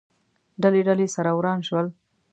ډلې، 0.61 0.81
ډلې، 0.87 1.07
سره 1.15 1.29
وران 1.37 1.59
شول 1.67 1.87